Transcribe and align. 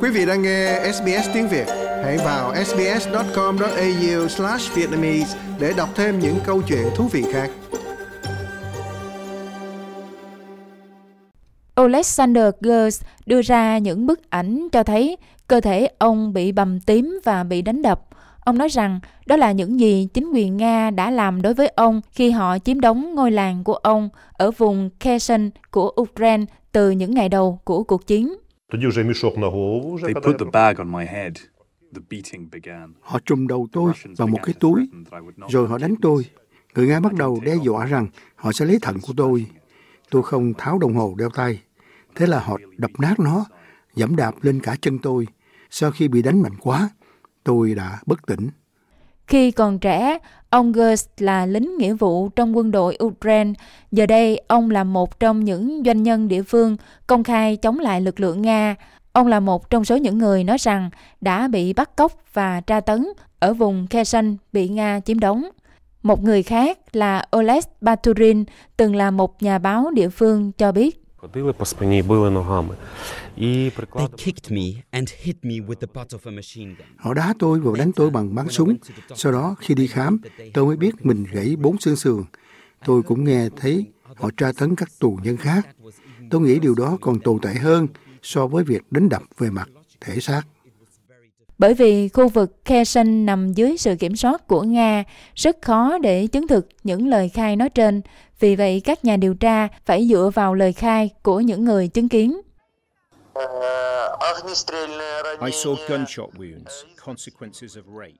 Quý 0.00 0.10
vị 0.10 0.26
đang 0.26 0.42
nghe 0.42 0.92
SBS 0.92 1.28
tiếng 1.34 1.48
Việt, 1.48 1.66
hãy 2.04 2.18
vào 2.18 2.54
sbs.com.au/vietnamese 2.64 5.38
để 5.60 5.72
đọc 5.76 5.88
thêm 5.94 6.18
những 6.18 6.38
câu 6.44 6.62
chuyện 6.62 6.86
thú 6.94 7.08
vị 7.12 7.24
khác. 7.32 7.50
Alexander 11.74 12.44
Gers 12.60 13.02
đưa 13.26 13.42
ra 13.42 13.78
những 13.78 14.06
bức 14.06 14.30
ảnh 14.30 14.68
cho 14.72 14.82
thấy 14.82 15.16
cơ 15.48 15.60
thể 15.60 15.88
ông 15.98 16.32
bị 16.32 16.52
bầm 16.52 16.80
tím 16.80 17.20
và 17.24 17.44
bị 17.44 17.62
đánh 17.62 17.82
đập. 17.82 18.00
Ông 18.44 18.58
nói 18.58 18.68
rằng 18.68 19.00
đó 19.26 19.36
là 19.36 19.52
những 19.52 19.80
gì 19.80 20.08
chính 20.14 20.32
quyền 20.32 20.56
Nga 20.56 20.90
đã 20.90 21.10
làm 21.10 21.42
đối 21.42 21.54
với 21.54 21.68
ông 21.68 22.00
khi 22.10 22.30
họ 22.30 22.58
chiếm 22.58 22.80
đóng 22.80 23.14
ngôi 23.14 23.30
làng 23.30 23.64
của 23.64 23.74
ông 23.74 24.08
ở 24.32 24.50
vùng 24.50 24.90
Kherson 25.00 25.50
của 25.70 25.92
Ukraine 26.00 26.44
từ 26.72 26.90
những 26.90 27.14
ngày 27.14 27.28
đầu 27.28 27.60
của 27.64 27.82
cuộc 27.82 28.06
chiến. 28.06 28.34
They 28.72 30.14
put 30.14 30.38
the 30.38 30.44
bag 30.52 30.78
on 30.78 30.92
my 30.92 31.06
head. 31.06 31.32
The 31.94 32.00
beating 32.10 32.50
began. 32.50 32.94
Họ 33.00 33.18
trùm 33.26 33.46
đầu 33.46 33.68
tôi 33.72 33.92
vào 34.16 34.28
một 34.28 34.38
cái 34.42 34.54
túi, 34.60 34.88
rồi 35.48 35.68
họ 35.68 35.78
đánh 35.78 35.94
tôi. 36.02 36.24
Người 36.74 36.86
Nga 36.86 37.00
bắt 37.00 37.12
đầu 37.12 37.40
đe 37.44 37.56
dọa 37.64 37.86
rằng 37.86 38.06
họ 38.34 38.52
sẽ 38.52 38.64
lấy 38.64 38.78
thận 38.82 38.96
của 39.02 39.12
tôi. 39.16 39.46
Tôi 40.10 40.22
không 40.22 40.54
tháo 40.58 40.78
đồng 40.78 40.94
hồ 40.94 41.14
đeo 41.18 41.30
tay. 41.30 41.62
Thế 42.14 42.26
là 42.26 42.40
họ 42.40 42.58
đập 42.76 42.90
nát 42.98 43.20
nó, 43.20 43.44
dẫm 43.94 44.16
đạp 44.16 44.34
lên 44.42 44.60
cả 44.60 44.76
chân 44.80 44.98
tôi. 44.98 45.26
Sau 45.70 45.90
khi 45.90 46.08
bị 46.08 46.22
đánh 46.22 46.42
mạnh 46.42 46.56
quá, 46.60 46.88
tôi 47.44 47.74
đã 47.74 47.98
bất 48.06 48.26
tỉnh. 48.26 48.48
Khi 49.26 49.50
còn 49.50 49.78
trẻ, 49.78 50.18
ông 50.50 50.72
Gers 50.72 51.06
là 51.18 51.46
lính 51.46 51.78
nghĩa 51.78 51.94
vụ 51.94 52.28
trong 52.28 52.56
quân 52.56 52.70
đội 52.70 52.98
Ukraine. 53.04 53.52
Giờ 53.92 54.06
đây, 54.06 54.40
ông 54.48 54.70
là 54.70 54.84
một 54.84 55.20
trong 55.20 55.44
những 55.44 55.82
doanh 55.86 56.02
nhân 56.02 56.28
địa 56.28 56.42
phương 56.42 56.76
công 57.06 57.24
khai 57.24 57.56
chống 57.56 57.78
lại 57.78 58.00
lực 58.00 58.20
lượng 58.20 58.42
Nga. 58.42 58.74
Ông 59.12 59.26
là 59.26 59.40
một 59.40 59.70
trong 59.70 59.84
số 59.84 59.96
những 59.96 60.18
người 60.18 60.44
nói 60.44 60.56
rằng 60.60 60.90
đã 61.20 61.48
bị 61.48 61.72
bắt 61.72 61.96
cóc 61.96 62.12
và 62.32 62.60
tra 62.60 62.80
tấn 62.80 63.06
ở 63.38 63.54
vùng 63.54 63.86
Kherson 63.86 64.36
bị 64.52 64.68
Nga 64.68 65.00
chiếm 65.00 65.20
đóng. 65.20 65.48
Một 66.02 66.22
người 66.22 66.42
khác 66.42 66.78
là 66.92 67.24
Oles 67.36 67.66
Baturin, 67.80 68.44
từng 68.76 68.96
là 68.96 69.10
một 69.10 69.42
nhà 69.42 69.58
báo 69.58 69.90
địa 69.90 70.08
phương 70.08 70.52
cho 70.52 70.72
biết. 70.72 71.05
They 71.22 71.42
kicked 74.16 74.50
me 74.50 74.82
and 74.90 75.10
hit 75.22 75.36
me 75.42 75.54
with 75.54 75.74
the 75.74 75.86
butt 75.94 76.08
of 76.08 76.18
a 76.24 76.30
machine 76.30 76.74
gun. 76.78 76.86
Họ 76.96 77.14
đá 77.14 77.34
tôi 77.38 77.60
và 77.60 77.72
đánh 77.78 77.92
tôi 77.92 78.10
bằng 78.10 78.34
bắn 78.34 78.48
súng. 78.48 78.76
Sau 79.14 79.32
đó 79.32 79.54
khi 79.58 79.74
đi 79.74 79.86
khám, 79.86 80.18
tôi 80.54 80.66
mới 80.66 80.76
biết 80.76 80.94
mình 81.06 81.24
gãy 81.32 81.56
bốn 81.56 81.78
xương 81.78 81.96
sườn. 81.96 82.24
Tôi 82.84 83.02
cũng 83.02 83.24
nghe 83.24 83.48
thấy 83.56 83.86
họ 84.16 84.30
tra 84.36 84.52
tấn 84.58 84.76
các 84.76 84.88
tù 85.00 85.18
nhân 85.22 85.36
khác. 85.36 85.68
Tôi 86.30 86.40
nghĩ 86.40 86.58
điều 86.58 86.74
đó 86.74 86.98
còn 87.00 87.20
tồi 87.20 87.38
tệ 87.42 87.54
hơn 87.54 87.88
so 88.22 88.46
với 88.46 88.64
việc 88.64 88.82
đánh 88.90 89.08
đập 89.08 89.22
về 89.38 89.50
mặt 89.50 89.68
thể 90.00 90.20
xác. 90.20 90.42
Bởi 91.58 91.74
vì 91.74 92.08
khu 92.08 92.28
vực 92.28 92.64
Kherson 92.64 93.26
nằm 93.26 93.52
dưới 93.52 93.76
sự 93.76 93.96
kiểm 93.98 94.16
soát 94.16 94.46
của 94.46 94.62
Nga, 94.62 95.04
rất 95.34 95.56
khó 95.62 95.98
để 95.98 96.26
chứng 96.26 96.48
thực 96.48 96.68
những 96.84 97.08
lời 97.08 97.28
khai 97.28 97.56
nói 97.56 97.70
trên. 97.70 98.02
Vì 98.40 98.56
vậy, 98.56 98.80
các 98.84 99.04
nhà 99.04 99.16
điều 99.16 99.34
tra 99.34 99.68
phải 99.84 100.08
dựa 100.08 100.30
vào 100.34 100.54
lời 100.54 100.72
khai 100.72 101.10
của 101.22 101.40
những 101.40 101.64
người 101.64 101.88
chứng 101.88 102.08
kiến. 102.08 102.40
I 105.40 105.50
saw 105.50 105.76
gunshot 105.88 106.30
wounds, 106.38 106.84
consequences 107.04 107.78
of 107.78 107.98
rape. 108.00 108.14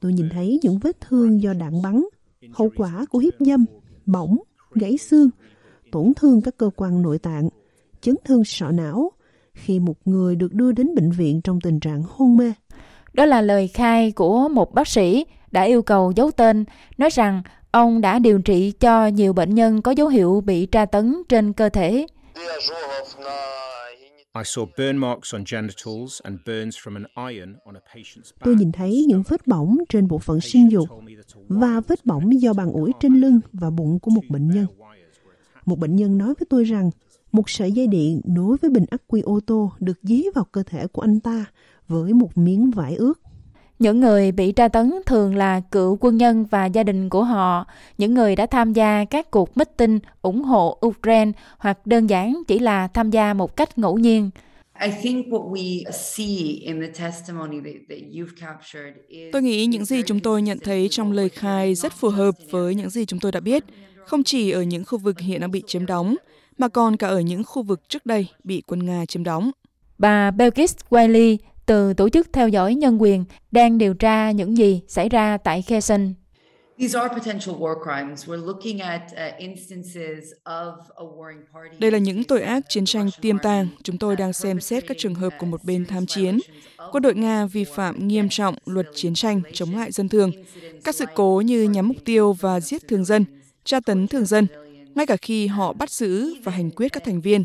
Tôi 0.00 0.12
nhìn 0.12 0.28
thấy 0.30 0.58
những 0.62 0.78
vết 0.78 1.00
thương 1.00 1.42
do 1.42 1.52
đạn 1.52 1.82
bắn, 1.82 2.04
hậu 2.52 2.70
quả 2.76 3.04
của 3.10 3.18
hiếp 3.18 3.34
dâm, 3.38 3.64
bỏng, 4.06 4.36
gãy 4.74 4.98
xương, 4.98 5.30
tổn 5.92 6.12
thương 6.16 6.42
các 6.42 6.56
cơ 6.56 6.70
quan 6.76 7.02
nội 7.02 7.18
tạng, 7.18 7.48
chấn 8.00 8.14
thương 8.24 8.44
sọ 8.44 8.70
não 8.70 9.10
khi 9.54 9.78
một 9.78 9.96
người 10.04 10.36
được 10.36 10.52
đưa 10.52 10.72
đến 10.72 10.94
bệnh 10.94 11.10
viện 11.10 11.40
trong 11.44 11.60
tình 11.60 11.80
trạng 11.80 12.02
hôn 12.08 12.36
mê. 12.36 12.52
Đó 13.12 13.24
là 13.24 13.40
lời 13.40 13.68
khai 13.68 14.12
của 14.12 14.48
một 14.48 14.74
bác 14.74 14.88
sĩ 14.88 15.26
đã 15.50 15.62
yêu 15.62 15.82
cầu 15.82 16.12
giấu 16.16 16.30
tên, 16.30 16.64
nói 16.98 17.10
rằng 17.10 17.42
ông 17.70 18.00
đã 18.00 18.18
điều 18.18 18.38
trị 18.38 18.72
cho 18.80 19.06
nhiều 19.06 19.32
bệnh 19.32 19.54
nhân 19.54 19.82
có 19.82 19.90
dấu 19.90 20.08
hiệu 20.08 20.42
bị 20.46 20.66
tra 20.66 20.86
tấn 20.86 21.22
trên 21.28 21.52
cơ 21.52 21.68
thể. 21.68 22.06
I 24.34 24.42
saw 24.42 24.66
burn 24.78 24.96
marks 24.96 25.34
on 25.34 25.44
genitals 25.52 26.20
and 26.22 26.38
burns 26.46 26.76
from 26.76 26.96
an 26.96 27.32
iron 27.32 27.54
on 27.64 27.74
a 27.76 27.80
patient's 27.94 28.32
back. 28.32 28.44
Tôi 28.44 28.54
nhìn 28.54 28.72
thấy 28.72 29.04
những 29.08 29.22
vết 29.28 29.46
bỏng 29.46 29.78
trên 29.88 30.08
bộ 30.08 30.18
phận 30.18 30.40
sinh 30.40 30.70
dục 30.70 30.88
và 31.48 31.80
vết 31.88 32.06
bỏng 32.06 32.40
do 32.42 32.52
bàn 32.52 32.72
ủi 32.72 32.92
trên 33.00 33.20
lưng 33.20 33.40
và 33.52 33.70
bụng 33.70 33.98
của 34.00 34.10
một 34.10 34.22
bệnh 34.28 34.48
nhân. 34.48 34.66
Một 35.66 35.78
bệnh 35.78 35.96
nhân 35.96 36.18
nói 36.18 36.28
với 36.28 36.46
tôi 36.50 36.64
rằng 36.64 36.90
một 37.32 37.50
sợi 37.50 37.72
dây 37.72 37.86
điện 37.86 38.20
nối 38.24 38.56
với 38.62 38.70
bình 38.70 38.84
ắc 38.90 39.02
quy 39.06 39.20
ô 39.20 39.40
tô 39.46 39.72
được 39.80 39.98
dí 40.02 40.24
vào 40.34 40.44
cơ 40.44 40.62
thể 40.62 40.86
của 40.86 41.02
anh 41.02 41.20
ta 41.20 41.44
với 41.88 42.12
một 42.12 42.38
miếng 42.38 42.70
vải 42.70 42.94
ướt. 42.94 43.14
Những 43.78 44.00
người 44.00 44.32
bị 44.32 44.52
tra 44.52 44.68
tấn 44.68 44.92
thường 45.06 45.36
là 45.36 45.60
cựu 45.60 45.96
quân 46.00 46.16
nhân 46.16 46.44
và 46.44 46.66
gia 46.66 46.82
đình 46.82 47.08
của 47.08 47.24
họ, 47.24 47.66
những 47.98 48.14
người 48.14 48.36
đã 48.36 48.46
tham 48.46 48.72
gia 48.72 49.04
các 49.04 49.30
cuộc 49.30 49.56
meeting 49.56 49.98
ủng 50.22 50.42
hộ 50.42 50.78
Ukraine 50.86 51.32
hoặc 51.58 51.86
đơn 51.86 52.06
giản 52.06 52.42
chỉ 52.48 52.58
là 52.58 52.88
tham 52.88 53.10
gia 53.10 53.34
một 53.34 53.56
cách 53.56 53.78
ngẫu 53.78 53.98
nhiên. 53.98 54.30
I 54.80 54.90
think 55.02 55.26
what 55.26 55.50
we 55.52 55.90
see 55.90 56.36
in 56.60 56.80
the 56.80 57.04
testimony 57.04 57.56
that, 57.56 57.74
that 57.88 57.98
you've 58.12 58.34
captured 58.40 58.94
is 59.08 59.32
Tôi 59.32 59.42
nghĩ 59.42 59.66
những 59.66 59.84
gì 59.84 60.02
chúng 60.06 60.20
tôi 60.20 60.42
nhận 60.42 60.58
thấy 60.58 60.88
trong 60.90 61.12
lời 61.12 61.28
khai 61.28 61.74
rất 61.74 61.92
phù 61.92 62.08
hợp 62.08 62.34
với 62.50 62.74
những 62.74 62.90
gì 62.90 63.04
chúng 63.04 63.20
tôi 63.20 63.32
đã 63.32 63.40
biết, 63.40 63.64
không 64.06 64.24
chỉ 64.24 64.50
ở 64.50 64.62
những 64.62 64.84
khu 64.84 64.98
vực 64.98 65.20
hiện 65.20 65.40
đang 65.40 65.50
bị 65.50 65.62
chiếm 65.66 65.86
đóng, 65.86 66.16
mà 66.58 66.68
còn 66.68 66.96
cả 66.96 67.08
ở 67.08 67.20
những 67.20 67.44
khu 67.44 67.62
vực 67.62 67.88
trước 67.88 68.06
đây 68.06 68.26
bị 68.44 68.62
quân 68.66 68.86
Nga 68.86 69.04
chiếm 69.06 69.24
đóng. 69.24 69.50
Bà 69.98 70.30
Belkis 70.30 70.76
Wiley 70.90 71.36
từ 71.66 71.94
Tổ 71.94 72.08
chức 72.08 72.32
Theo 72.32 72.48
dõi 72.48 72.74
Nhân 72.74 73.02
quyền 73.02 73.24
đang 73.50 73.78
điều 73.78 73.94
tra 73.94 74.30
những 74.30 74.56
gì 74.56 74.80
xảy 74.88 75.08
ra 75.08 75.36
tại 75.36 75.62
Kherson. 75.62 76.14
these 76.82 76.98
are 76.98 77.08
potential 77.08 77.54
war 77.54 77.74
crimes. 77.74 78.28
We're 78.28 78.46
looking 78.46 78.80
at 78.80 79.02
uh, 79.12 79.38
instances 79.38 80.32
of 80.44 80.72
a 80.96 81.04
warring 81.04 81.42
party. 81.54 81.76
Đây 81.78 81.90
là 81.90 81.98
những 81.98 82.24
tội 82.24 82.42
ác 82.42 82.64
chiến 82.68 82.84
tranh 82.84 83.10
tiềm 83.20 83.38
tàng. 83.38 83.68
Chúng 83.82 83.98
tôi 83.98 84.16
đang 84.16 84.32
xem 84.32 84.60
xét 84.60 84.86
các 84.86 84.96
trường 85.00 85.14
hợp 85.14 85.32
của 85.38 85.46
một 85.46 85.64
bên 85.64 85.86
tham 85.86 86.06
chiến. 86.06 86.38
Quân 86.92 87.02
đội 87.02 87.14
Nga 87.14 87.46
vi 87.46 87.64
phạm 87.64 88.08
nghiêm 88.08 88.28
trọng 88.28 88.54
luật 88.66 88.86
chiến 88.94 89.14
tranh 89.14 89.42
chống 89.52 89.76
lại 89.76 89.92
dân 89.92 90.08
thường. 90.08 90.30
Các 90.84 90.94
sự 90.94 91.04
cố 91.14 91.42
như 91.44 91.62
nhắm 91.62 91.88
mục 91.88 91.96
tiêu 92.04 92.32
và 92.32 92.60
giết 92.60 92.88
thường 92.88 93.04
dân, 93.04 93.24
tra 93.64 93.80
tấn 93.80 94.08
thường 94.08 94.26
dân, 94.26 94.46
ngay 94.94 95.06
cả 95.06 95.16
khi 95.16 95.46
họ 95.46 95.72
bắt 95.72 95.90
giữ 95.90 96.34
và 96.44 96.52
hành 96.52 96.70
quyết 96.70 96.92
các 96.92 97.04
thành 97.04 97.20
viên 97.20 97.44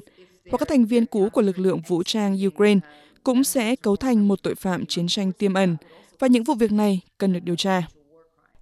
hoặc 0.52 0.58
các 0.58 0.68
thành 0.68 0.86
viên 0.86 1.06
cũ 1.06 1.30
của 1.34 1.42
lực 1.42 1.60
lượng 1.60 1.82
vũ 1.88 2.04
trang 2.04 2.38
Ukraine 2.48 2.80
cũng 3.24 3.44
sẽ 3.44 3.76
cấu 3.76 3.96
thành 3.96 4.28
một 4.28 4.44
tội 4.44 4.56
phạm 4.56 4.86
chiến 4.86 5.08
tranh 5.08 5.32
tiềm 5.32 5.54
ẩn 5.54 5.78
và 6.20 6.28
những 6.28 6.44
vụ 6.44 6.54
việc 6.54 6.72
này 6.72 7.02
cần 7.18 7.34
được 7.34 7.44
điều 7.44 7.56
tra. 7.56 7.84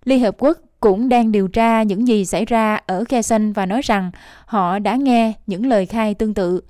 Liên 0.03 0.19
Hợp 0.19 0.35
Quốc 0.37 0.57
cũng 0.79 1.09
đang 1.09 1.31
điều 1.31 1.47
tra 1.47 1.83
những 1.83 2.07
gì 2.07 2.25
xảy 2.25 2.45
ra 2.45 2.79
ở 2.85 3.03
Kherson 3.03 3.53
và 3.53 3.65
nói 3.65 3.81
rằng 3.81 4.11
họ 4.45 4.79
đã 4.79 4.95
nghe 4.95 5.33
những 5.47 5.65
lời 5.65 5.85
khai 5.85 6.13
tương 6.13 6.33
tự. 6.33 6.61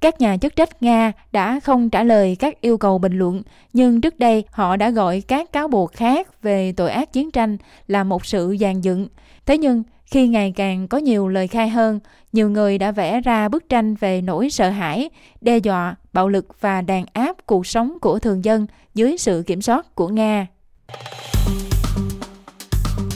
Các 0.00 0.20
nhà 0.20 0.36
chức 0.36 0.56
trách 0.56 0.82
Nga 0.82 1.12
đã 1.32 1.60
không 1.60 1.90
trả 1.90 2.02
lời 2.02 2.36
các 2.38 2.60
yêu 2.60 2.78
cầu 2.78 2.98
bình 2.98 3.18
luận, 3.18 3.42
nhưng 3.72 4.00
trước 4.00 4.18
đây 4.18 4.44
họ 4.50 4.76
đã 4.76 4.90
gọi 4.90 5.22
các 5.28 5.52
cáo 5.52 5.68
buộc 5.68 5.92
khác 5.92 6.42
về 6.42 6.72
tội 6.72 6.90
ác 6.90 7.12
chiến 7.12 7.30
tranh 7.30 7.56
là 7.88 8.04
một 8.04 8.26
sự 8.26 8.56
dàn 8.60 8.80
dựng. 8.80 9.08
Thế 9.46 9.58
nhưng, 9.58 9.82
khi 10.06 10.28
ngày 10.28 10.52
càng 10.56 10.88
có 10.88 10.98
nhiều 10.98 11.28
lời 11.28 11.48
khai 11.48 11.68
hơn, 11.68 12.00
nhiều 12.32 12.50
người 12.50 12.78
đã 12.78 12.90
vẽ 12.90 13.20
ra 13.20 13.48
bức 13.48 13.68
tranh 13.68 13.94
về 13.94 14.20
nỗi 14.20 14.50
sợ 14.50 14.70
hãi, 14.70 15.10
đe 15.40 15.58
dọa, 15.58 15.96
bạo 16.12 16.28
lực 16.28 16.60
và 16.60 16.80
đàn 16.80 17.04
áp 17.12 17.36
cuộc 17.46 17.66
sống 17.66 17.98
của 18.00 18.18
thường 18.18 18.44
dân 18.44 18.66
dưới 18.94 19.16
sự 19.18 19.42
kiểm 19.46 19.62
soát 19.62 19.94
của 19.94 20.08
Nga. 20.08 20.46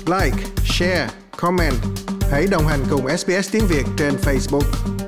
Like, 0.07 0.45
share, 0.65 1.09
comment. 1.37 1.75
Hãy 2.31 2.47
đồng 2.51 2.67
hành 2.67 2.81
cùng 2.91 3.09
SBS 3.19 3.53
tiếng 3.53 3.65
Việt 3.69 3.85
trên 3.99 4.15
Facebook. 4.15 5.00